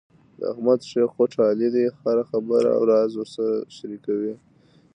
[0.39, 4.33] د احمد ښۍ خوټه علي دی، هره خبره او راز ورسره شریکوي.